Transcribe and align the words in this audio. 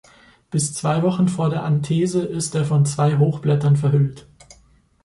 Bis 0.49 0.73
zwei 0.73 1.03
Wochen 1.03 1.27
vor 1.27 1.51
der 1.51 1.61
Anthese 1.63 2.23
ist 2.23 2.55
er 2.55 2.65
von 2.65 2.87
zwei 2.87 3.19
Hochblättern 3.19 3.77
verhüllt. 3.77 4.25